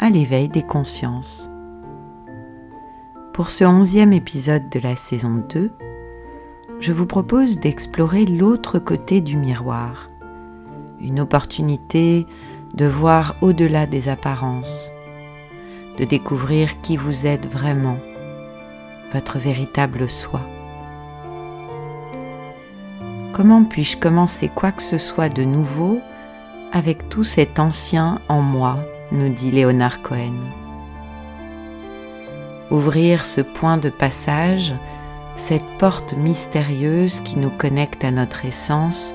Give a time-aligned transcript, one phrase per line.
[0.00, 1.50] à l'éveil des consciences.
[3.34, 5.70] Pour ce onzième épisode de la saison 2,
[6.80, 10.10] je vous propose d'explorer l'autre côté du miroir,
[11.00, 12.26] une opportunité
[12.74, 14.90] de voir au-delà des apparences,
[15.98, 17.98] de découvrir qui vous êtes vraiment,
[19.12, 20.40] votre véritable soi.
[23.34, 26.00] Comment puis-je commencer quoi que ce soit de nouveau
[26.72, 28.78] avec tout cet ancien en moi,
[29.12, 30.34] nous dit Léonard Cohen.
[32.70, 34.72] Ouvrir ce point de passage,
[35.36, 39.14] cette porte mystérieuse qui nous connecte à notre essence,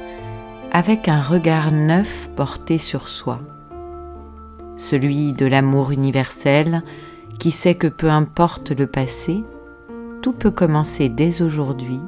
[0.72, 3.40] avec un regard neuf porté sur soi.
[4.76, 6.84] Celui de l'amour universel
[7.40, 9.44] qui sait que peu importe le passé,
[10.22, 12.02] tout peut commencer dès aujourd'hui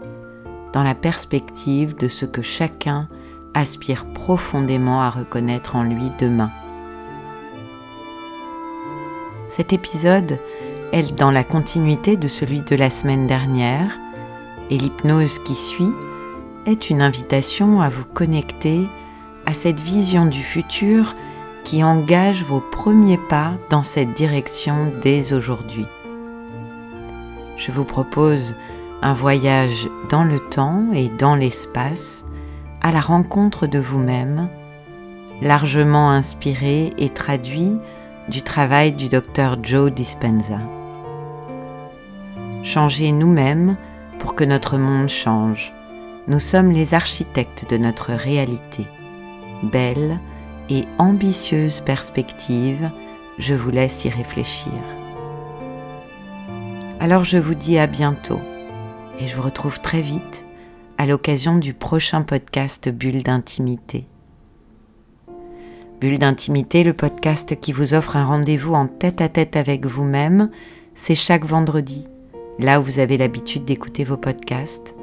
[0.73, 3.07] dans la perspective de ce que chacun
[3.53, 6.51] aspire profondément à reconnaître en lui demain.
[9.57, 10.37] Cet épisode
[10.91, 13.97] est dans la continuité de celui de la semaine dernière
[14.69, 15.95] et l'hypnose qui suit
[16.67, 18.87] est une invitation à vous connecter
[19.47, 21.15] à cette vision du futur
[21.63, 25.87] qui engage vos premiers pas dans cette direction dès aujourd'hui.
[27.57, 28.55] Je vous propose
[29.01, 32.25] un voyage dans le temps et dans l'espace
[32.83, 34.49] à la rencontre de vous-même,
[35.41, 37.79] largement inspiré et traduit
[38.27, 40.57] du travail du docteur Joe Dispenza.
[42.63, 43.77] Changer nous-mêmes
[44.19, 45.73] pour que notre monde change.
[46.27, 48.85] Nous sommes les architectes de notre réalité.
[49.63, 50.19] Belle
[50.69, 52.89] et ambitieuse perspective,
[53.37, 54.73] je vous laisse y réfléchir.
[56.99, 58.41] Alors je vous dis à bientôt
[59.19, 60.45] et je vous retrouve très vite
[60.97, 64.05] à l'occasion du prochain podcast Bulle d'intimité.
[65.99, 70.51] Bulle d'intimité, le podcast qui vous offre un rendez-vous en tête-à-tête avec vous-même,
[70.93, 72.03] c'est chaque vendredi,
[72.59, 74.95] là où vous avez l'habitude d'écouter vos podcasts,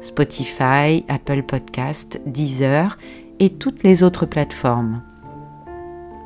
[0.00, 2.96] Spotify, Apple Podcast, Deezer
[3.40, 5.02] et toutes les autres plateformes.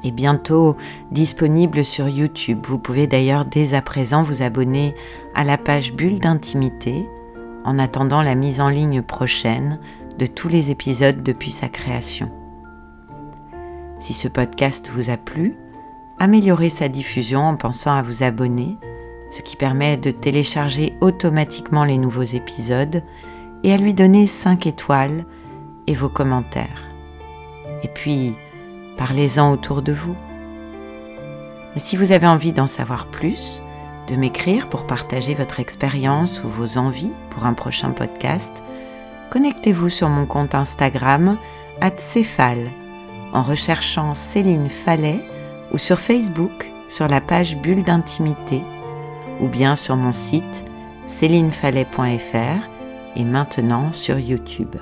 [0.04, 0.76] Et bientôt
[1.10, 2.60] disponible sur YouTube.
[2.64, 4.94] Vous pouvez d'ailleurs dès à présent vous abonner
[5.34, 7.08] à la page Bulle d'intimité
[7.64, 9.80] en attendant la mise en ligne prochaine
[10.18, 12.30] de tous les épisodes depuis sa création.
[14.02, 15.54] Si ce podcast vous a plu,
[16.18, 18.76] améliorez sa diffusion en pensant à vous abonner,
[19.30, 23.04] ce qui permet de télécharger automatiquement les nouveaux épisodes
[23.62, 25.24] et à lui donner 5 étoiles
[25.86, 26.82] et vos commentaires.
[27.84, 28.34] Et puis,
[28.96, 30.16] parlez-en autour de vous.
[31.76, 33.62] Si vous avez envie d'en savoir plus,
[34.08, 38.64] de m'écrire pour partager votre expérience ou vos envies pour un prochain podcast,
[39.30, 41.38] connectez-vous sur mon compte Instagram
[41.98, 42.68] @céphale
[43.32, 45.20] en recherchant Céline Fallet
[45.72, 48.62] ou sur Facebook sur la page Bulle d'intimité
[49.40, 50.64] ou bien sur mon site
[51.06, 52.68] célinefallet.fr
[53.16, 54.76] et maintenant sur YouTube.